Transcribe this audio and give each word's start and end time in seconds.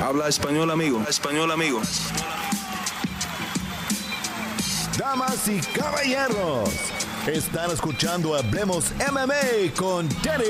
Habla 0.00 0.28
español, 0.28 0.70
amigo. 0.70 1.02
Español, 1.08 1.50
amigo. 1.50 1.80
Damas 4.96 5.48
y 5.48 5.58
caballeros, 5.76 6.70
están 7.26 7.72
escuchando 7.72 8.36
Hablemos 8.36 8.92
MMA 9.10 9.74
con 9.76 10.08
Danny 10.22 10.44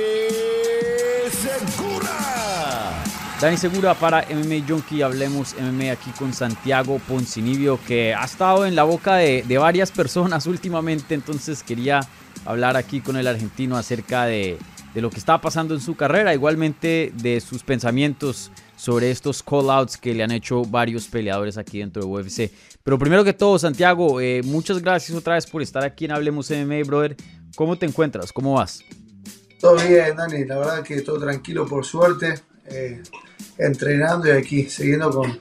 Segura. 1.30 3.02
Dani 3.40 3.56
Segura 3.56 3.94
para 3.94 4.26
MMA 4.28 4.66
Junkie, 4.68 5.00
hablemos 5.00 5.54
MMA 5.58 5.92
aquí 5.92 6.10
con 6.18 6.34
Santiago 6.34 7.00
Poncinibio, 7.08 7.80
que 7.86 8.14
ha 8.14 8.24
estado 8.24 8.66
en 8.66 8.74
la 8.74 8.84
boca 8.84 9.16
de, 9.16 9.44
de 9.48 9.58
varias 9.58 9.90
personas 9.90 10.46
últimamente, 10.46 11.14
entonces 11.14 11.62
quería 11.62 12.00
hablar 12.44 12.76
aquí 12.76 13.00
con 13.00 13.16
el 13.16 13.26
argentino 13.26 13.78
acerca 13.78 14.26
de, 14.26 14.58
de 14.92 15.00
lo 15.00 15.08
que 15.08 15.18
está 15.18 15.40
pasando 15.40 15.74
en 15.74 15.80
su 15.80 15.96
carrera, 15.96 16.34
igualmente 16.34 17.12
de 17.14 17.40
sus 17.40 17.62
pensamientos 17.62 18.50
sobre 18.78 19.10
estos 19.10 19.42
call-outs 19.42 19.96
que 19.96 20.14
le 20.14 20.22
han 20.22 20.30
hecho 20.30 20.62
varios 20.62 21.08
peleadores 21.08 21.58
aquí 21.58 21.80
dentro 21.80 22.02
de 22.02 22.08
UFC. 22.08 22.50
Pero 22.84 22.98
primero 22.98 23.24
que 23.24 23.32
todo, 23.32 23.58
Santiago, 23.58 24.20
eh, 24.20 24.40
muchas 24.44 24.80
gracias 24.80 25.18
otra 25.18 25.34
vez 25.34 25.46
por 25.46 25.60
estar 25.60 25.84
aquí 25.84 26.04
en 26.04 26.12
Hablemos 26.12 26.50
MMA, 26.50 26.84
brother. 26.86 27.16
¿Cómo 27.56 27.76
te 27.76 27.86
encuentras? 27.86 28.32
¿Cómo 28.32 28.54
vas? 28.54 28.84
Todo 29.60 29.74
bien, 29.74 30.16
Dani. 30.16 30.44
La 30.44 30.58
verdad 30.58 30.82
que 30.84 31.02
todo 31.02 31.18
tranquilo, 31.18 31.66
por 31.66 31.84
suerte. 31.84 32.40
Eh, 32.70 33.02
entrenando 33.58 34.28
y 34.28 34.30
aquí, 34.30 34.64
siguiendo 34.70 35.10
con, 35.10 35.40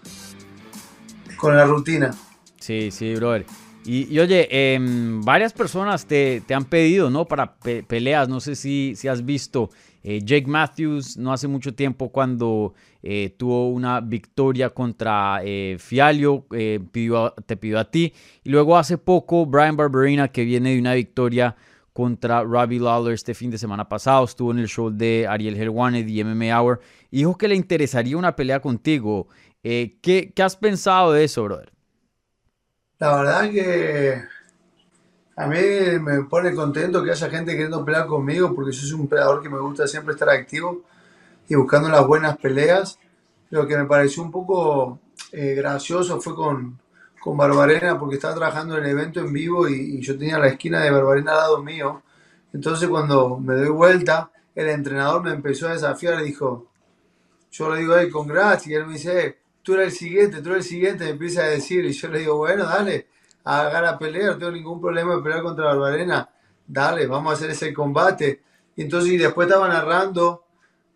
con 1.38 1.55
la 1.55 1.65
rutina. 1.65 2.15
Sí, 2.59 2.90
sí, 2.90 3.13
brother. 3.13 3.45
Y, 3.88 4.20
oye, 4.20 4.48
em, 4.52 5.22
varias 5.22 5.54
personas 5.54 6.05
te, 6.05 6.41
te, 6.46 6.54
han 6.54 6.66
pedido, 6.66 7.09
¿no? 7.09 7.26
Para 7.26 7.55
peleas, 7.55 8.27
no 8.27 8.41
sé 8.41 8.55
si, 8.55 8.94
si 8.98 9.08
has 9.08 9.23
visto 9.23 9.70
eh, 10.10 10.22
Jake 10.23 10.48
Matthews 10.48 11.18
no 11.18 11.34
hace 11.34 11.50
mucho 11.50 11.76
tiempo 11.76 12.08
cuando 12.13 12.73
eh, 13.04 13.36
tuvo 13.38 13.70
una 13.70 14.00
victoria 14.00 14.70
contra 14.70 15.41
eh, 15.44 15.76
Fialio, 15.80 16.46
te 16.50 17.57
pidió 17.57 17.79
a 17.79 17.91
ti. 17.91 18.13
Y 18.41 18.49
luego 18.49 18.77
hace 18.77 18.98
poco 18.98 19.46
Brian 19.46 19.76
Barberina 19.76 20.29
que 20.29 20.46
viene 20.46 20.72
de 20.74 20.79
una 20.79 20.94
victoria 20.94 21.57
contra 21.91 22.41
Robbie 22.41 22.79
Lawler 22.79 23.13
este 23.16 23.34
fin 23.34 23.51
de 23.51 23.57
semana 23.57 23.90
pasado. 23.90 24.24
Estuvo 24.24 24.51
en 24.51 24.60
el 24.60 24.70
show 24.70 24.90
de 24.90 25.27
Ariel 25.27 25.57
Helwane 25.57 26.05
de 26.05 26.24
MMA 26.24 26.62
Hour. 26.62 26.79
dijo 27.12 27.38
que 27.38 27.49
le 27.49 27.55
interesaría 27.55 28.16
una 28.16 28.34
pelea 28.34 28.62
contigo. 28.62 29.27
¿qué, 29.62 30.32
¿Qué 30.34 30.41
has 30.41 30.55
pensado 30.55 31.12
de 31.12 31.26
eso, 31.26 31.44
brother? 31.44 31.76
La 32.99 33.15
verdad 33.15 33.51
que 33.51 34.23
a 35.35 35.45
mí 35.45 35.57
me 36.01 36.23
pone 36.23 36.55
contento 36.55 37.04
que 37.04 37.12
haya 37.12 37.29
gente 37.29 37.51
queriendo 37.51 37.85
pelear 37.85 38.07
conmigo 38.07 38.55
porque 38.55 38.71
yo 38.71 38.81
soy 38.81 38.99
un 38.99 39.07
peleador 39.07 39.43
que 39.43 39.49
me 39.49 39.59
gusta 39.59 39.87
siempre 39.87 40.13
estar 40.13 40.29
activo 40.29 40.81
y 41.48 41.54
buscando 41.54 41.89
las 41.89 42.07
buenas 42.07 42.37
peleas. 42.37 42.98
Lo 43.51 43.67
que 43.67 43.77
me 43.77 43.85
pareció 43.85 44.23
un 44.23 44.31
poco 44.31 44.99
eh, 45.31 45.54
gracioso 45.54 46.20
fue 46.20 46.34
con, 46.34 46.79
con 47.21 47.37
Barbarena 47.37 47.99
porque 47.99 48.15
estaba 48.15 48.34
trabajando 48.34 48.76
en 48.79 48.85
el 48.85 48.89
evento 48.89 49.20
en 49.20 49.32
vivo 49.32 49.70
y, 49.70 50.01
yo 50.01 50.17
tenía 50.17 50.39
la 50.39 50.48
esquina 50.48 50.82
de 50.82 50.89
Barbarena 50.89 51.34
al 51.34 51.37
lado 51.37 51.63
mío. 51.63 52.01
Entonces 52.51 52.89
cuando 52.89 53.37
me 53.37 53.54
doy 53.57 53.70
vuelta, 53.70 54.32
el 54.55 54.70
entrenador 54.70 55.21
me 55.21 55.34
empezó 55.34 55.67
a 55.67 55.73
desafiar 55.73 56.20
y 56.21 56.26
dijo, 56.26 56.65
yo 57.51 57.71
le 57.71 57.82
digo, 57.82 57.95
hey, 57.95 58.09
congrats, 58.09 58.65
y 58.65 58.73
él 58.73 58.87
me 58.87 58.93
dice, 58.93 59.37
tú 59.68 59.73
eres 59.73 59.87
el 59.87 59.99
siguiente, 59.99 60.41
tú 60.41 60.51
eres 60.51 60.65
el 60.65 60.70
siguiente, 60.70 61.04
me 61.04 61.10
empieza 61.10 61.41
a 61.41 61.49
decir, 61.49 61.84
y 61.84 61.91
yo 61.91 62.07
le 62.07 62.20
digo, 62.20 62.37
bueno, 62.37 62.63
dale 62.63 63.07
haga 63.43 63.82
la 63.82 63.98
pelea, 63.98 64.28
no 64.28 64.38
tengo 64.38 64.51
ningún 64.51 64.79
problema 64.79 65.16
de 65.16 65.22
pelear 65.22 65.41
contra 65.41 65.66
Barbarena, 65.66 66.29
dale, 66.66 67.06
vamos 67.06 67.31
a 67.31 67.35
hacer 67.35 67.51
ese 67.51 67.73
combate. 67.73 68.41
Y 68.75 68.84
entonces 68.84 69.12
y 69.12 69.18
después 69.18 69.47
estaba 69.47 69.68
narrando 69.68 70.45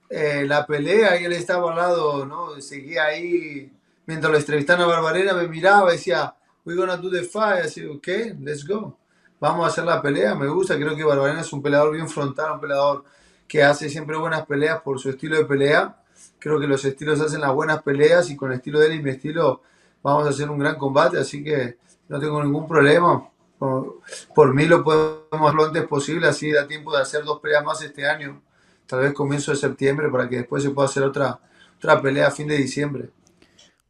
eh, 0.10 0.46
la 0.46 0.66
pelea 0.66 1.20
y 1.20 1.26
él 1.26 1.34
estaba 1.34 1.72
al 1.72 1.78
lado, 1.78 2.26
¿no? 2.26 2.62
Seguía 2.62 3.06
ahí, 3.06 3.72
mientras 4.06 4.32
lo 4.32 4.38
entrevistaban 4.38 4.84
a 4.84 4.88
Barbarena, 4.88 5.34
me 5.34 5.48
miraba 5.48 5.90
y 5.90 5.98
decía, 5.98 6.34
we're 6.66 6.80
gonna 6.80 6.98
do 6.98 7.10
the 7.10 7.24
fight, 7.24 7.66
así, 7.66 7.86
ok, 7.86 8.08
let's 8.42 8.68
go. 8.68 8.98
Vamos 9.40 9.66
a 9.66 9.70
hacer 9.70 9.86
la 9.86 10.02
pelea, 10.02 10.36
me 10.36 10.48
gusta, 10.48 10.76
creo 10.76 10.96
que 10.96 11.04
Barbarena 11.04 11.42
es 11.42 11.54
un 11.54 11.62
peleador 11.62 11.94
bien 11.94 12.08
frontal, 12.10 12.54
un 12.54 12.60
peleador 12.62 13.04
que 13.48 13.64
hace 13.64 13.90
siempre 13.90 14.18
buenas 14.18 14.46
peleas 14.46 14.82
por 14.82 15.00
su 15.00 15.10
estilo 15.10 15.38
de 15.38 15.46
pelea. 15.46 15.98
Creo 16.42 16.60
que 16.60 16.66
los 16.66 16.84
estilos 16.84 17.22
hacen 17.22 17.40
las 17.40 17.54
buenas 17.54 17.84
peleas 17.84 18.32
y 18.32 18.36
con 18.36 18.52
el 18.52 18.58
estilo 18.58 18.80
de 18.80 18.88
él 18.88 18.94
y 18.96 19.04
mi 19.04 19.12
estilo 19.12 19.62
vamos 20.02 20.26
a 20.26 20.32
hacer 20.32 20.50
un 20.50 20.58
gran 20.58 20.76
combate, 20.76 21.20
así 21.20 21.44
que 21.44 21.78
no 22.10 22.20
tengo 22.20 22.44
ningún 22.44 22.68
problema. 22.68 23.30
Por, 23.60 24.56
mí 24.56 24.66
lo 24.66 24.84
podemos 24.84 25.54
lo 25.54 25.66
antes 25.66 25.84
posible, 25.84 26.28
así 26.28 26.52
da 26.52 26.68
tiempo 26.68 26.92
de 26.96 27.04
hacer 27.04 27.24
dos 27.24 27.40
peleas 27.40 27.64
más 27.64 27.84
este 27.84 28.10
año, 28.10 28.42
tal 28.88 29.02
vez 29.02 29.14
comienzo 29.14 29.52
de 29.52 29.58
septiembre, 29.58 30.10
para 30.10 30.28
que 30.28 30.38
después 30.38 30.64
se 30.64 30.72
pueda 30.72 30.88
hacer 30.88 31.04
otra, 31.04 31.40
otra 31.78 32.02
pelea 32.02 32.30
a 32.30 32.32
fin 32.32 32.48
de 32.48 32.58
diciembre. 32.58 33.12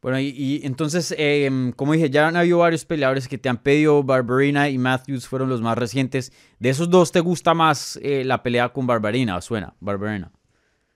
Bueno, 0.02 0.20
y, 0.20 0.60
entonces, 0.64 1.14
em, 1.16 1.72
como 1.72 1.94
dije, 1.94 2.10
ya 2.10 2.28
han 2.28 2.36
habido 2.36 2.58
varios 2.58 2.84
peleadores 2.84 3.28
que 3.28 3.38
te 3.38 3.48
han 3.48 3.62
pedido, 3.62 4.02
Barbarina 4.02 4.68
y 4.68 4.76
Matthews 4.76 5.26
fueron 5.26 5.48
los 5.48 5.62
más 5.62 5.78
recientes. 5.78 6.34
¿De 6.58 6.68
esos 6.68 6.90
dos 6.90 7.12
te 7.12 7.20
gusta 7.20 7.54
más 7.54 7.98
eh, 8.02 8.24
la 8.24 8.42
pelea 8.42 8.68
con 8.74 8.86
Barbarina? 8.86 9.40
¿Suena, 9.40 9.74
Barbarina? 9.80 10.30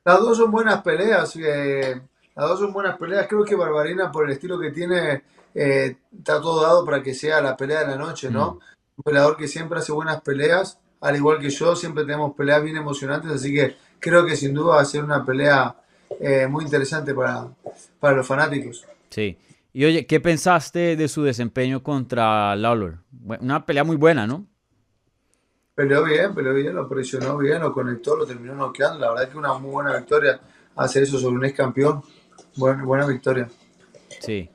Las 0.07 0.21
dos 0.21 0.37
son 0.37 0.53
buenas 0.53 0.83
peleas, 0.83 1.35
eh, 1.35 2.01
las 2.37 2.49
dos 2.49 2.61
son 2.61 2.73
buenas 2.73 2.97
peleas. 2.97 3.27
Creo 3.29 3.45
que 3.45 3.57
Barbarina, 3.57 4.13
por 4.13 4.25
el 4.25 4.35
estilo 4.35 4.57
que 4.57 4.71
tiene, 4.71 5.25
eh, 5.53 5.97
está 6.17 6.41
todo 6.41 6.63
dado 6.63 6.85
para 6.85 7.03
que 7.03 7.13
sea 7.13 7.41
la 7.41 7.57
pelea 7.57 7.81
de 7.81 7.89
la 7.89 7.97
noche, 7.97 8.31
¿no? 8.31 8.53
Mm. 8.53 8.59
Un 8.99 9.03
peleador 9.05 9.37
que 9.37 9.49
siempre 9.49 9.81
hace 9.81 9.91
buenas 9.91 10.21
peleas, 10.21 10.79
al 11.01 11.17
igual 11.17 11.41
que 11.41 11.51
yo, 11.51 11.75
siempre 11.75 12.05
tenemos 12.05 12.37
peleas 12.37 12.63
bien 12.63 12.77
emocionantes, 12.77 13.33
así 13.33 13.53
que 13.53 13.75
creo 13.99 14.25
que 14.25 14.37
sin 14.37 14.55
duda 14.55 14.77
va 14.77 14.81
a 14.81 14.85
ser 14.85 15.03
una 15.03 15.25
pelea 15.25 15.75
eh, 16.21 16.47
muy 16.47 16.63
interesante 16.63 17.13
para, 17.13 17.49
para 17.99 18.19
los 18.19 18.27
fanáticos. 18.29 18.87
Sí. 19.11 19.37
Y 19.73 19.87
oye, 19.87 20.07
¿qué 20.07 20.21
pensaste 20.21 20.95
de 20.95 21.09
su 21.09 21.25
desempeño 21.25 21.83
contra 21.83 22.55
Lawler? 22.55 22.99
Una 23.41 23.67
pelea 23.67 23.83
muy 23.83 23.97
buena, 23.97 24.25
¿no? 24.25 24.47
Peleó 25.77 26.05
bien, 26.05 26.35
peleó 26.35 26.55
bien, 26.55 26.75
lo 26.75 26.89
presionó 26.89 27.37
bien, 27.37 27.61
lo 27.61 27.71
conectó, 27.71 28.17
lo 28.17 28.27
terminó 28.27 28.55
noqueando. 28.55 28.99
La 28.99 29.11
verdad 29.11 29.25
es 29.25 29.31
que 29.31 29.37
una 29.37 29.53
muy 29.59 29.71
buena 29.71 29.95
victoria 29.95 30.41
hacer 30.75 31.03
eso 31.03 31.19
sobre 31.19 31.37
un 31.37 31.45
ex 31.45 31.55
campeón. 31.55 32.03
Buena, 32.57 32.83
buena 32.83 33.07
victoria. 33.07 33.47
Sí. 34.19 34.49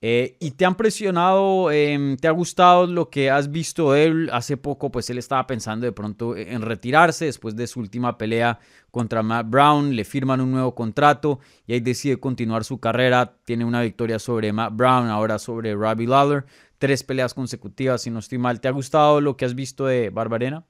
Eh, 0.00 0.36
¿Y 0.38 0.52
te 0.52 0.64
han 0.64 0.76
presionado, 0.76 1.72
em, 1.72 2.16
te 2.16 2.28
ha 2.28 2.30
gustado 2.30 2.86
lo 2.86 3.10
que 3.10 3.30
has 3.30 3.50
visto 3.50 3.92
de 3.92 4.04
él? 4.04 4.30
Hace 4.32 4.56
poco, 4.56 4.92
pues 4.92 5.10
él 5.10 5.18
estaba 5.18 5.44
pensando 5.48 5.86
de 5.86 5.92
pronto 5.92 6.36
en 6.36 6.62
retirarse 6.62 7.24
después 7.24 7.56
de 7.56 7.66
su 7.66 7.80
última 7.80 8.16
pelea 8.16 8.60
contra 8.92 9.24
Matt 9.24 9.50
Brown, 9.50 9.96
le 9.96 10.04
firman 10.04 10.40
un 10.40 10.52
nuevo 10.52 10.72
contrato 10.74 11.40
y 11.66 11.72
ahí 11.72 11.80
decide 11.80 12.20
continuar 12.20 12.62
su 12.62 12.78
carrera. 12.78 13.34
Tiene 13.44 13.64
una 13.64 13.82
victoria 13.82 14.20
sobre 14.20 14.52
Matt 14.52 14.76
Brown, 14.76 15.08
ahora 15.08 15.38
sobre 15.40 15.74
Robbie 15.74 16.06
Lawler, 16.06 16.46
tres 16.78 17.02
peleas 17.02 17.34
consecutivas, 17.34 18.02
si 18.02 18.10
no 18.10 18.20
estoy 18.20 18.38
mal. 18.38 18.60
¿Te 18.60 18.68
ha 18.68 18.72
gustado 18.72 19.20
lo 19.20 19.36
que 19.36 19.46
has 19.46 19.56
visto 19.56 19.86
de 19.86 20.10
Barbarena? 20.10 20.64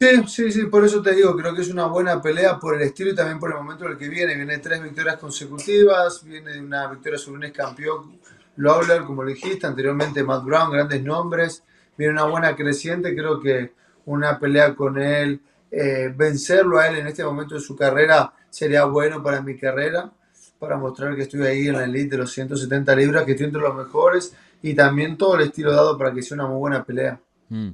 Sí, 0.00 0.08
sí, 0.28 0.52
sí, 0.52 0.64
por 0.66 0.84
eso 0.84 1.00
te 1.00 1.14
digo, 1.14 1.34
creo 1.36 1.54
que 1.54 1.62
es 1.62 1.68
una 1.68 1.86
buena 1.86 2.20
pelea 2.20 2.58
por 2.58 2.74
el 2.74 2.82
estilo 2.82 3.10
y 3.10 3.14
también 3.14 3.38
por 3.38 3.50
el 3.50 3.56
momento 3.56 3.86
en 3.86 3.92
el 3.92 3.98
que 3.98 4.08
viene. 4.08 4.34
Viene 4.34 4.58
tres 4.58 4.82
victorias 4.82 5.16
consecutivas, 5.16 6.22
viene 6.24 6.58
una 6.58 6.86
victoria 6.88 7.18
sobre 7.18 7.38
un 7.38 7.44
ex 7.44 7.56
campeón 7.56 8.18
Lawler, 8.56 9.02
como 9.04 9.22
lo 9.22 9.30
dijiste, 9.30 9.66
anteriormente 9.66 10.22
Matt 10.22 10.44
Brown, 10.44 10.70
grandes 10.70 11.02
nombres, 11.02 11.62
viene 11.96 12.12
una 12.12 12.24
buena 12.24 12.54
creciente, 12.56 13.14
creo 13.14 13.40
que 13.40 13.72
una 14.06 14.38
pelea 14.38 14.74
con 14.74 14.98
él, 14.98 15.40
eh, 15.70 16.12
vencerlo 16.14 16.78
a 16.78 16.88
él 16.88 16.98
en 16.98 17.06
este 17.06 17.24
momento 17.24 17.54
de 17.54 17.60
su 17.60 17.76
carrera 17.76 18.32
sería 18.48 18.84
bueno 18.84 19.22
para 19.22 19.42
mi 19.42 19.58
carrera, 19.58 20.10
para 20.58 20.76
mostrar 20.76 21.14
que 21.14 21.22
estoy 21.22 21.42
ahí 21.42 21.68
en 21.68 21.74
la 21.74 21.84
elite 21.84 22.10
de 22.10 22.18
los 22.18 22.32
170 22.32 22.94
libras, 22.96 23.24
que 23.24 23.32
estoy 23.32 23.46
entre 23.46 23.60
los 23.60 23.74
mejores 23.74 24.34
y 24.62 24.74
también 24.74 25.16
todo 25.16 25.36
el 25.36 25.42
estilo 25.42 25.72
dado 25.72 25.98
para 25.98 26.12
que 26.12 26.22
sea 26.22 26.36
una 26.36 26.46
muy 26.46 26.58
buena 26.58 26.84
pelea. 26.84 27.20
Mm. 27.48 27.70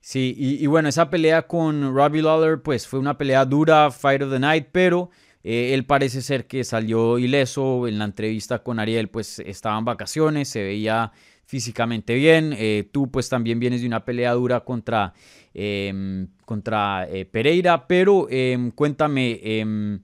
Sí, 0.00 0.34
y, 0.38 0.62
y, 0.62 0.66
bueno, 0.66 0.88
esa 0.88 1.10
pelea 1.10 1.42
con 1.42 1.94
Robbie 1.94 2.22
Lawler, 2.22 2.62
pues 2.62 2.86
fue 2.86 2.98
una 2.98 3.18
pelea 3.18 3.44
dura, 3.44 3.90
Fight 3.90 4.22
of 4.22 4.30
the 4.30 4.38
Night, 4.38 4.68
pero 4.72 5.10
eh, 5.44 5.74
él 5.74 5.86
parece 5.86 6.22
ser 6.22 6.46
que 6.46 6.64
salió 6.64 7.18
ileso 7.18 7.86
en 7.86 7.98
la 7.98 8.04
entrevista 8.04 8.62
con 8.62 8.78
Ariel, 8.78 9.08
pues 9.08 9.38
estaba 9.40 9.78
en 9.78 9.84
vacaciones, 9.84 10.48
se 10.48 10.62
veía 10.62 11.12
físicamente 11.44 12.14
bien. 12.14 12.54
Eh, 12.58 12.88
tú 12.92 13.10
pues 13.10 13.28
también 13.28 13.58
vienes 13.58 13.80
de 13.80 13.86
una 13.86 14.04
pelea 14.04 14.32
dura 14.34 14.60
contra, 14.60 15.14
em, 15.54 16.28
contra 16.44 17.08
eh, 17.08 17.24
Pereira, 17.24 17.86
pero 17.86 18.26
em, 18.28 18.70
cuéntame, 18.70 19.40
em, 19.42 20.02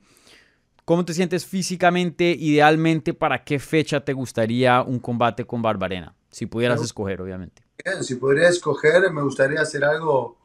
¿cómo 0.84 1.04
te 1.04 1.12
sientes 1.12 1.44
físicamente? 1.44 2.34
Idealmente, 2.38 3.12
¿para 3.12 3.44
qué 3.44 3.58
fecha 3.58 4.00
te 4.00 4.14
gustaría 4.14 4.82
un 4.82 4.98
combate 5.00 5.44
con 5.44 5.60
Barbarena? 5.60 6.14
Si 6.30 6.46
pudieras 6.46 6.82
escoger, 6.82 7.20
obviamente. 7.20 7.62
Bien, 7.84 8.02
si 8.02 8.14
podría 8.14 8.48
escoger, 8.48 9.12
me 9.12 9.22
gustaría 9.22 9.60
hacer 9.60 9.84
algo 9.84 10.38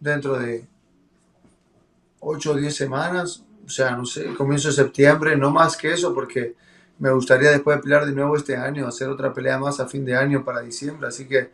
dentro 0.00 0.38
de 0.38 0.64
8 2.20 2.52
o 2.52 2.54
10 2.54 2.74
semanas, 2.74 3.44
o 3.68 3.70
sea, 3.70 3.90
no 3.90 4.06
sé, 4.06 4.32
comienzo 4.34 4.68
de 4.68 4.74
septiembre, 4.74 5.36
no 5.36 5.50
más 5.50 5.76
que 5.76 5.92
eso, 5.92 6.14
porque 6.14 6.54
me 6.98 7.10
gustaría 7.10 7.50
después 7.50 7.76
de 7.76 7.82
pelear 7.82 8.06
de 8.06 8.12
nuevo 8.12 8.34
este 8.34 8.56
año, 8.56 8.88
hacer 8.88 9.10
otra 9.10 9.30
pelea 9.34 9.58
más 9.58 9.78
a 9.78 9.86
fin 9.86 10.06
de 10.06 10.16
año 10.16 10.42
para 10.42 10.62
diciembre, 10.62 11.06
así 11.06 11.28
que 11.28 11.38
eh, 11.38 11.50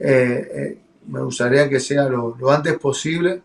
eh, 0.00 0.78
me 1.06 1.22
gustaría 1.22 1.68
que 1.68 1.78
sea 1.78 2.08
lo, 2.08 2.36
antes 2.50 2.76
posible. 2.78 3.42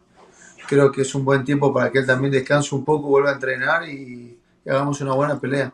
Creo 0.67 0.91
que 0.91 1.01
es 1.01 1.13
un 1.13 1.23
buen 1.23 1.45
tiempo 1.45 1.71
para 1.71 1.91
que 1.91 1.99
él 1.99 2.07
también 2.07 2.31
descanse 2.31 2.73
un 2.73 2.83
poco, 2.83 3.07
vuelva 3.07 3.29
a 3.29 3.33
entrenar 3.33 3.87
y, 3.87 4.39
hagamos 4.65 4.99
una 4.99 5.13
buena 5.13 5.39
pelea. 5.39 5.71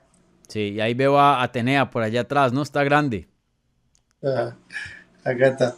Sí, 0.49 0.73
y 0.73 0.81
ahí 0.81 0.93
veo 0.93 1.17
a 1.17 1.41
Atenea 1.41 1.89
por 1.89 2.03
allá 2.03 2.21
atrás, 2.21 2.51
¿no? 2.51 2.61
Está 2.61 2.83
grande. 2.83 3.29
Ah, 4.21 4.53
acá 5.23 5.47
está. 5.47 5.75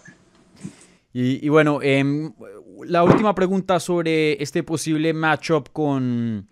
Y, 1.14 1.48
bueno, 1.48 1.80
em, 1.82 2.34
la 2.84 3.04
última 3.04 3.34
pregunta 3.34 3.80
sobre 3.80 4.42
este 4.44 4.64
posible 4.64 5.14
matchup 5.14 5.70
con, 5.72 6.50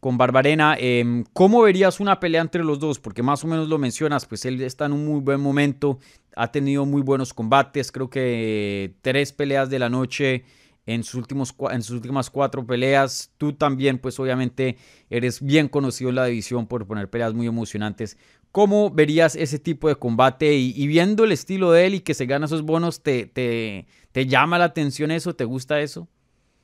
con 0.00 0.18
Barbarena. 0.18 0.76
Em, 0.78 1.24
¿Cómo 1.32 1.62
verías 1.62 2.00
una 2.00 2.20
pelea 2.20 2.40
entre 2.40 2.64
los 2.64 2.78
dos? 2.78 2.98
Porque 2.98 3.22
más 3.22 3.44
o 3.44 3.46
menos 3.46 3.68
lo 3.68 3.78
mencionas, 3.78 4.26
pues 4.26 4.44
él 4.44 4.60
está 4.62 4.86
en 4.86 4.92
un 4.92 5.06
muy 5.06 5.20
buen 5.20 5.40
momento, 5.40 5.98
ha 6.36 6.52
tenido 6.52 6.84
muy 6.84 7.02
buenos 7.02 7.32
combates, 7.32 7.92
creo 7.92 8.10
que 8.10 8.94
tres 9.02 9.32
peleas 9.32 9.70
de 9.70 9.78
la 9.78 9.88
noche 9.88 10.44
en 10.86 11.02
sus, 11.02 11.16
últimos, 11.16 11.54
en 11.70 11.82
sus 11.82 11.96
últimas 11.96 12.30
cuatro 12.30 12.64
peleas. 12.66 13.32
Tú 13.38 13.52
también, 13.52 13.98
pues 13.98 14.18
obviamente 14.20 14.76
eres 15.10 15.42
bien 15.42 15.68
conocido 15.68 16.10
en 16.10 16.16
la 16.16 16.26
división 16.26 16.66
por 16.66 16.86
poner 16.86 17.10
peleas 17.10 17.34
muy 17.34 17.46
emocionantes. 17.46 18.16
¿Cómo 18.52 18.90
verías 18.90 19.36
ese 19.36 19.58
tipo 19.58 19.88
de 19.88 19.96
combate? 19.96 20.54
Y, 20.54 20.86
viendo 20.86 21.24
el 21.24 21.32
estilo 21.32 21.72
de 21.72 21.86
él 21.86 21.94
y 21.96 22.00
que 22.00 22.14
se 22.14 22.26
gana 22.26 22.46
esos 22.46 22.62
bonos, 22.62 23.02
¿te, 23.02 23.26
te, 23.26 23.86
te 24.12 24.26
llama 24.26 24.58
la 24.58 24.66
atención 24.66 25.10
eso? 25.10 25.34
¿Te 25.34 25.44
gusta 25.44 25.80
eso? 25.80 26.08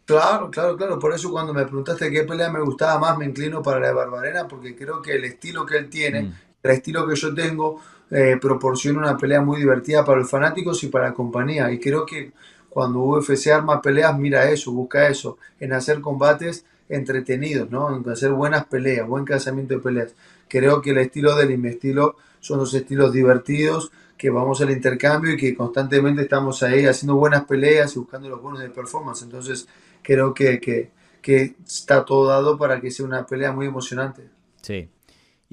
Claro, 0.04 0.50
claro, 0.50 0.76
claro. 0.76 0.98
Por 0.98 1.14
eso 1.14 1.30
cuando 1.30 1.54
me 1.54 1.64
preguntaste 1.64 2.10
qué 2.10 2.24
pelea 2.24 2.50
me 2.50 2.60
gustaba 2.60 2.98
más, 2.98 3.18
me 3.18 3.26
inclino 3.26 3.62
para 3.62 3.80
la 3.80 3.88
de 3.88 3.94
Barbarena, 3.94 4.48
porque 4.48 4.74
creo 4.74 5.00
que 5.00 5.14
el 5.14 5.24
estilo 5.24 5.64
que 5.64 5.78
él 5.78 5.88
tiene, 5.88 6.22
mm. 6.22 6.34
el 6.62 6.70
estilo 6.70 7.06
que 7.06 7.14
yo 7.14 7.34
tengo, 7.34 7.80
eh, 8.10 8.36
proporciona 8.40 8.98
una 8.98 9.16
pelea 9.16 9.40
muy 9.40 9.60
divertida 9.60 10.04
para 10.04 10.18
los 10.18 10.30
fanáticos 10.30 10.82
y 10.84 10.88
para 10.88 11.08
la 11.08 11.14
compañía. 11.14 11.70
Y 11.72 11.78
creo 11.78 12.04
que 12.04 12.32
cuando 12.68 13.00
UFC 13.00 13.48
arma 13.48 13.80
peleas, 13.80 14.18
mira 14.18 14.50
eso, 14.50 14.72
busca 14.72 15.08
eso, 15.08 15.38
en 15.60 15.72
hacer 15.72 16.00
combates 16.00 16.64
entretenidos, 16.88 17.70
¿no? 17.70 17.94
En 17.96 18.08
hacer 18.10 18.32
buenas 18.32 18.66
peleas, 18.66 19.06
buen 19.06 19.24
casamiento 19.24 19.74
de 19.74 19.80
peleas. 19.80 20.14
Creo 20.48 20.82
que 20.82 20.90
el 20.90 20.98
estilo 20.98 21.34
del 21.36 21.52
y 21.52 21.56
mi 21.56 21.68
estilo 21.68 22.16
son 22.40 22.58
los 22.58 22.74
estilos 22.74 23.12
divertidos, 23.12 23.92
que 24.18 24.30
vamos 24.30 24.60
al 24.60 24.70
intercambio 24.70 25.32
y 25.32 25.36
que 25.36 25.54
constantemente 25.54 26.22
estamos 26.22 26.62
ahí 26.62 26.86
haciendo 26.86 27.16
buenas 27.16 27.44
peleas 27.44 27.96
y 27.96 27.98
buscando 27.98 28.28
los 28.28 28.40
bonos 28.40 28.60
de 28.60 28.70
performance. 28.70 29.22
Entonces, 29.22 29.66
creo 30.02 30.34
que, 30.34 30.60
que, 30.60 30.90
que 31.20 31.54
está 31.64 32.04
todo 32.04 32.26
dado 32.26 32.58
para 32.58 32.80
que 32.80 32.90
sea 32.90 33.06
una 33.06 33.26
pelea 33.26 33.52
muy 33.52 33.66
emocionante. 33.66 34.28
Sí, 34.60 34.88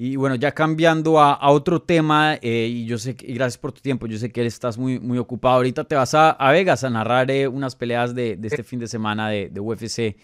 y 0.02 0.16
bueno, 0.16 0.34
ya 0.34 0.52
cambiando 0.52 1.20
a, 1.20 1.50
otro 1.50 1.82
tema, 1.82 2.38
eh, 2.40 2.68
y 2.70 2.86
yo 2.86 2.96
sé 2.96 3.14
que, 3.14 3.34
gracias 3.34 3.58
por 3.58 3.70
tu 3.70 3.82
tiempo, 3.82 4.06
yo 4.06 4.16
sé 4.16 4.32
que 4.32 4.46
estás 4.46 4.78
muy, 4.78 4.98
muy 4.98 5.18
ocupado. 5.18 5.56
Ahorita 5.56 5.84
te 5.84 5.94
vas 5.94 6.14
a, 6.14 6.38
Vegas 6.52 6.84
a 6.84 6.88
narrar 6.88 7.30
eh, 7.30 7.46
unas 7.46 7.76
peleas 7.76 8.14
de, 8.14 8.38
este 8.42 8.62
fin 8.62 8.78
de 8.78 8.88
semana 8.88 9.28
de, 9.28 9.60
UFC. 9.60 10.16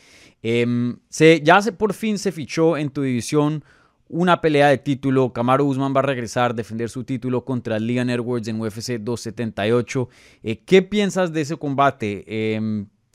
Em, 0.42 0.96
se, 1.10 1.42
ya 1.42 1.60
se, 1.60 1.72
por 1.72 1.92
fin 1.92 2.16
se 2.16 2.32
fichó 2.32 2.78
en 2.78 2.88
tu 2.88 3.02
división 3.02 3.62
una 4.08 4.40
pelea 4.40 4.68
de 4.68 4.78
título. 4.78 5.34
Camaro 5.34 5.66
Usman 5.66 5.94
va 5.94 6.00
a 6.00 6.04
regresar 6.04 6.52
a 6.52 6.54
defender 6.54 6.88
su 6.88 7.04
título 7.04 7.44
contra 7.44 7.78
Leon 7.78 8.08
Edwards 8.08 8.48
en 8.48 8.58
UFC 8.58 8.92
278. 8.92 10.08
Eh, 10.42 10.60
¿Qué 10.64 10.80
piensas 10.80 11.34
de 11.34 11.42
ese 11.42 11.58
combate? 11.58 12.24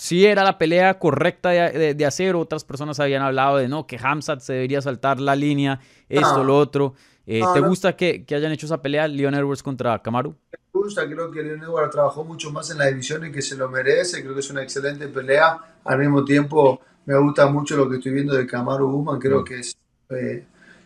Si 0.01 0.25
era 0.25 0.43
la 0.43 0.57
pelea 0.57 0.97
correcta 0.97 1.49
de, 1.49 2.05
hacer. 2.07 2.35
Otras 2.35 2.63
personas 2.63 2.99
habían 2.99 3.21
hablado 3.21 3.57
de 3.57 3.67
no, 3.67 3.85
que 3.85 3.99
Hamzat 4.01 4.39
se 4.39 4.53
debería 4.53 4.81
saltar 4.81 5.19
la 5.19 5.35
línea, 5.35 5.79
esto, 6.09 6.43
lo 6.43 6.57
otro. 6.57 6.95
Eh, 7.27 7.43
¿Te 7.53 7.59
gusta 7.59 7.95
que, 7.95 8.25
hayan 8.31 8.51
hecho 8.51 8.65
esa 8.65 8.81
pelea 8.81 9.07
Leon 9.07 9.35
Edwards 9.35 9.61
contra 9.61 10.01
Kamaru? 10.01 10.35
Me 10.53 10.57
gusta, 10.73 11.05
creo 11.05 11.29
que 11.29 11.43
Leon 11.43 11.61
Edwards 11.61 11.91
trabajó 11.91 12.23
mucho 12.23 12.49
más 12.49 12.71
en 12.71 12.79
la 12.79 12.87
división 12.87 13.27
y 13.27 13.31
que 13.31 13.43
se 13.43 13.55
lo 13.55 13.69
merece. 13.69 14.23
Creo 14.23 14.33
que 14.33 14.39
es 14.39 14.49
una 14.49 14.63
excelente 14.63 15.07
pelea. 15.07 15.59
Al 15.85 15.99
mismo 15.99 16.25
tiempo, 16.25 16.81
me 17.05 17.15
gusta 17.19 17.45
mucho 17.45 17.77
lo 17.77 17.87
que 17.87 17.97
estoy 17.97 18.11
viendo 18.11 18.33
de 18.33 18.47
Kamaru 18.47 18.87
Usman. 18.87 19.19
Creo 19.19 19.41
mm. 19.41 19.43
que 19.43 19.59
es 19.59 19.77
eh, 20.09 20.43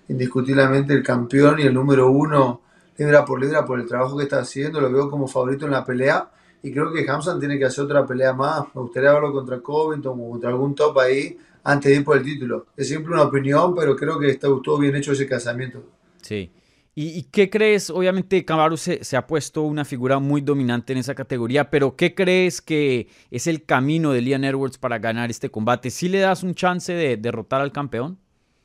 indiscutiblemente 0.09 0.91
el 0.93 1.01
campeón 1.01 1.61
y 1.61 1.61
el 1.61 1.73
número 1.73 2.11
uno 2.11 2.63
libra 2.97 3.23
por 3.23 3.39
libra 3.39 3.63
por 3.63 3.79
el 3.79 3.87
trabajo 3.87 4.17
que 4.17 4.23
está 4.23 4.39
haciendo. 4.39 4.81
Lo 4.81 4.91
veo 4.91 5.09
como 5.09 5.25
favorito 5.25 5.63
en 5.63 5.71
la 5.71 5.85
pelea 5.85 6.31
y 6.65 6.71
creo 6.71 6.91
que 6.91 7.07
Hamzat 7.07 7.39
tiene 7.39 7.59
que 7.59 7.65
hacer 7.65 7.83
otra 7.83 8.07
pelea 8.07 8.33
más. 8.33 8.63
Me 8.73 8.81
gustaría 8.81 9.13
verlo 9.13 9.31
contra 9.31 9.59
Covington 9.59 10.19
o 10.19 10.29
contra 10.31 10.49
algún 10.49 10.73
top 10.73 10.97
ahí 10.97 11.37
antes 11.63 11.91
de 11.91 11.99
ir 11.99 12.03
por 12.03 12.17
el 12.17 12.23
título. 12.23 12.65
Es 12.75 12.87
siempre 12.87 13.13
una 13.13 13.21
opinión, 13.21 13.75
pero 13.75 13.95
creo 13.95 14.17
que 14.17 14.31
está, 14.31 14.47
estuvo 14.47 14.79
bien 14.79 14.95
hecho 14.95 15.11
ese 15.11 15.27
casamiento. 15.27 15.83
Sí. 16.23 16.51
¿Y, 16.95 17.23
qué 17.23 17.51
crees? 17.51 17.91
Obviamente 17.91 18.43
Camaru 18.43 18.77
se, 18.77 18.99
ha 19.15 19.27
puesto 19.27 19.61
una 19.61 19.85
figura 19.85 20.17
muy 20.17 20.41
dominante 20.41 20.93
en 20.93 20.99
esa 20.99 21.13
categoría, 21.13 21.69
pero 21.69 21.95
¿qué 21.95 22.15
crees 22.15 22.61
que 22.61 23.09
es 23.29 23.45
el 23.45 23.63
camino 23.65 24.11
de 24.11 24.21
Leon 24.21 24.45
Edwards 24.45 24.79
para 24.79 24.97
ganar 24.97 25.29
este 25.29 25.51
combate? 25.51 25.91
¿Sí 25.91 26.09
le 26.09 26.19
das 26.19 26.41
un 26.41 26.55
chance 26.55 26.93
de 26.93 27.17
derrotar 27.17 27.61
al 27.61 27.71
campeón? 27.71 28.17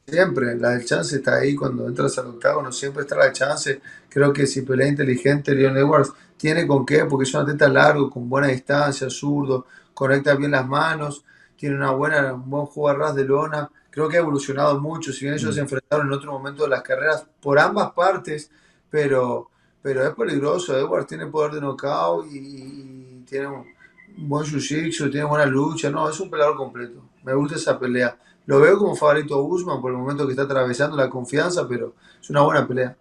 Siempre, 0.06 0.56
la 0.56 0.70
del 0.70 0.86
chance 0.86 1.16
está 1.16 1.36
ahí 1.36 1.54
cuando 1.54 1.86
entras 1.86 2.16
al 2.18 2.28
octágono, 2.28 2.72
siempre 2.72 3.02
está 3.02 3.16
la 3.16 3.32
chance. 3.32 3.80
Creo 4.08 4.32
que 4.32 4.46
si 4.46 4.62
pelea 4.62 4.88
inteligente, 4.88 5.54
Leon 5.54 5.76
Edwards 5.76 6.12
tiene 6.40 6.66
con 6.66 6.86
qué, 6.86 7.04
porque 7.04 7.24
es 7.24 7.34
un 7.34 7.42
atleta 7.42 7.68
largo, 7.68 8.08
con 8.08 8.26
buena 8.26 8.46
distancia, 8.46 9.10
zurdo, 9.10 9.66
conecta 9.92 10.34
bien 10.36 10.52
las 10.52 10.66
manos, 10.66 11.22
tiene 11.54 11.76
una 11.76 11.90
buena, 11.90 12.32
un 12.32 12.48
buen 12.48 12.64
juego 12.64 12.88
a 12.88 12.94
ras 12.94 13.14
de 13.14 13.24
lona. 13.24 13.70
Creo 13.90 14.08
que 14.08 14.16
ha 14.16 14.20
evolucionado 14.20 14.80
mucho, 14.80 15.12
si 15.12 15.26
bien 15.26 15.34
ellos 15.34 15.54
se 15.54 15.60
mm. 15.60 15.64
enfrentaron 15.64 16.06
en 16.06 16.12
otro 16.14 16.32
momento 16.32 16.62
de 16.62 16.70
las 16.70 16.80
carreras 16.80 17.26
por 17.42 17.58
ambas 17.58 17.92
partes, 17.92 18.50
pero, 18.88 19.50
pero 19.82 20.02
es 20.02 20.14
peligroso. 20.14 20.74
Edwards 20.78 21.08
tiene 21.08 21.26
poder 21.26 21.52
de 21.52 21.60
knockout 21.60 22.26
y, 22.32 23.22
tiene 23.28 23.46
un, 23.46 23.66
buen 24.16 24.46
jiu 24.46 25.10
tiene 25.10 25.24
buena 25.24 25.44
lucha. 25.44 25.90
No, 25.90 26.08
es 26.08 26.18
un 26.20 26.30
peleador 26.30 26.56
completo. 26.56 27.02
Me 27.22 27.34
gusta 27.34 27.56
esa 27.56 27.78
pelea. 27.78 28.16
Lo 28.46 28.60
veo 28.60 28.78
como 28.78 28.96
favorito 28.96 29.34
a 29.34 29.42
Usman 29.42 29.82
por 29.82 29.92
el 29.92 29.98
momento 29.98 30.24
que 30.24 30.32
está 30.32 30.44
atravesando 30.44 30.96
la 30.96 31.10
confianza, 31.10 31.68
pero 31.68 31.92
es 32.18 32.30
una 32.30 32.40
buena 32.40 32.66
pelea. 32.66 32.96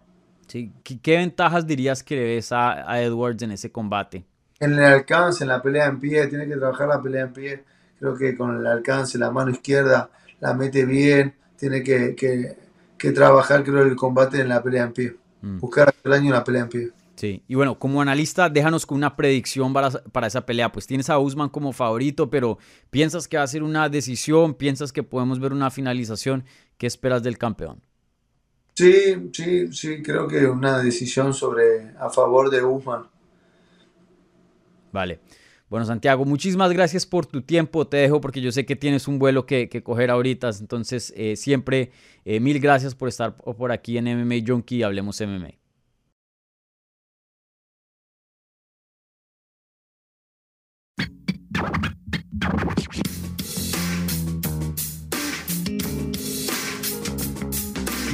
Sí. 0.50 0.72
¿Qué, 0.82 1.16
ventajas 1.16 1.64
dirías 1.64 2.02
que 2.02 2.16
le 2.16 2.24
ves 2.24 2.50
a, 2.50 3.00
Edwards 3.00 3.40
en 3.42 3.52
ese 3.52 3.70
combate? 3.70 4.24
En 4.58 4.72
el 4.72 4.84
alcance, 4.84 5.44
en 5.44 5.48
la 5.48 5.62
pelea 5.62 5.86
en 5.86 6.00
pie, 6.00 6.26
tiene 6.26 6.48
que 6.48 6.56
trabajar 6.56 6.88
la 6.88 7.00
pelea 7.00 7.22
en 7.22 7.32
pie. 7.32 7.64
Creo 8.00 8.16
que 8.16 8.36
con 8.36 8.56
el 8.56 8.66
alcance, 8.66 9.16
la 9.16 9.30
mano 9.30 9.52
izquierda 9.52 10.10
la 10.40 10.54
mete 10.54 10.84
bien, 10.86 11.34
tiene 11.56 11.84
que, 11.84 12.16
que, 12.98 13.12
trabajar, 13.12 13.62
creo, 13.62 13.82
el 13.82 13.94
combate 13.94 14.40
en 14.40 14.48
la 14.48 14.60
pelea 14.60 14.84
en 14.84 14.92
pie. 14.92 15.16
Mm. 15.40 15.60
Buscar 15.60 15.94
el 16.02 16.12
año 16.12 16.26
en 16.26 16.32
la 16.32 16.42
pelea 16.42 16.62
en 16.62 16.68
pie. 16.68 16.90
Sí, 17.14 17.44
y 17.46 17.54
bueno, 17.54 17.78
como 17.78 18.02
analista, 18.02 18.48
déjanos 18.48 18.86
con 18.86 18.96
una 18.96 19.14
predicción 19.14 19.72
para, 19.72 19.90
para, 19.90 20.26
esa 20.26 20.44
pelea. 20.44 20.72
Pues 20.72 20.86
tienes 20.86 21.10
a 21.10 21.18
Usman 21.18 21.50
como 21.50 21.72
favorito, 21.72 22.28
pero 22.28 22.58
¿piensas 22.90 23.28
que 23.28 23.36
va 23.36 23.44
a 23.44 23.46
ser 23.46 23.62
una 23.62 23.88
decisión? 23.88 24.54
¿Piensas 24.54 24.90
que 24.90 25.04
podemos 25.04 25.38
ver 25.38 25.52
una 25.52 25.70
finalización? 25.70 26.44
¿Qué 26.76 26.86
esperas 26.88 27.22
del 27.22 27.38
campeón? 27.38 27.82
Sí, 28.74 29.30
sí, 29.32 29.72
sí, 29.72 30.02
creo 30.02 30.26
que 30.26 30.46
una 30.46 30.82
decisión 30.82 31.34
sobre 31.34 31.90
a 31.98 32.08
favor 32.10 32.50
de 32.50 32.62
Usman. 32.62 33.02
Vale. 34.92 35.20
Bueno, 35.68 35.86
Santiago, 35.86 36.24
muchísimas 36.24 36.72
gracias 36.72 37.06
por 37.06 37.26
tu 37.26 37.42
tiempo. 37.42 37.86
Te 37.86 37.98
dejo 37.98 38.20
porque 38.20 38.40
yo 38.40 38.50
sé 38.50 38.66
que 38.66 38.74
tienes 38.74 39.06
un 39.06 39.20
vuelo 39.20 39.46
que, 39.46 39.68
coger 39.84 40.10
ahorita. 40.10 40.50
Entonces, 40.58 41.12
eh, 41.16 41.36
siempre 41.36 41.92
eh, 42.24 42.40
mil 42.40 42.58
gracias 42.58 42.96
por 42.96 43.08
estar 43.08 43.36
por 43.36 43.70
aquí 43.70 43.96
en 43.96 44.06
MMA 44.06 44.36
Junkie. 44.44 44.82
Hablemos 44.82 45.20
MMA. 45.20 45.59